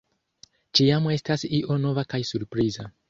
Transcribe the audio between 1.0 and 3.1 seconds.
estas io nova kaj surpriza.